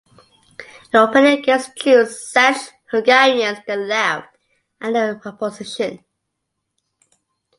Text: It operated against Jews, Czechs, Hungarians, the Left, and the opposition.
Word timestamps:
It 0.91 0.95
operated 0.97 1.39
against 1.43 1.75
Jews, 1.77 2.31
Czechs, 2.33 2.71
Hungarians, 2.89 3.59
the 3.67 3.75
Left, 3.75 4.35
and 4.79 4.95
the 4.95 5.21
opposition. 5.23 6.03